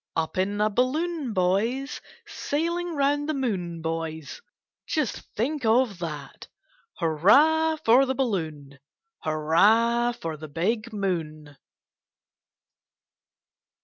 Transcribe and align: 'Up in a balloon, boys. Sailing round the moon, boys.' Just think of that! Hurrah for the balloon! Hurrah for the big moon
'Up 0.15 0.35
in 0.35 0.59
a 0.59 0.67
balloon, 0.71 1.31
boys. 1.31 2.01
Sailing 2.25 2.95
round 2.95 3.29
the 3.29 3.35
moon, 3.35 3.83
boys.' 3.83 4.41
Just 4.87 5.19
think 5.35 5.63
of 5.63 5.99
that! 5.99 6.47
Hurrah 6.97 7.75
for 7.85 8.07
the 8.07 8.15
balloon! 8.15 8.79
Hurrah 9.19 10.11
for 10.13 10.37
the 10.37 10.47
big 10.47 10.91
moon 10.91 11.55